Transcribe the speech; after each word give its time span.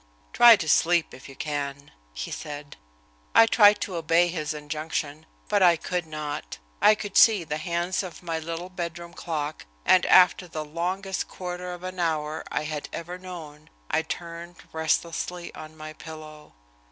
"Try 0.33 0.55
to 0.55 0.67
sleep 0.67 1.13
if 1.13 1.29
you 1.29 1.35
can," 1.35 1.91
he 2.11 2.31
said. 2.31 2.75
I 3.35 3.45
tried 3.45 3.79
to 3.81 3.97
obey 3.97 4.29
his 4.29 4.51
injunction, 4.51 5.27
but 5.47 5.61
I 5.61 5.77
could 5.77 6.07
not. 6.07 6.57
I 6.81 6.95
could 6.95 7.15
see 7.15 7.43
the 7.43 7.59
hands 7.59 8.01
of 8.01 8.23
my 8.23 8.39
little 8.39 8.69
bedroom 8.71 9.13
clock, 9.13 9.67
and 9.85 10.03
after 10.07 10.47
the 10.47 10.65
longest 10.65 11.27
quarter 11.27 11.71
of 11.71 11.83
an 11.83 11.99
hour 11.99 12.43
I 12.49 12.63
had 12.63 12.89
ever 12.91 13.19
known 13.19 13.69
I 13.91 14.01
turned 14.01 14.55
restlessly 14.73 15.53
on 15.53 15.77
my 15.77 15.93
pillow. 15.93 16.55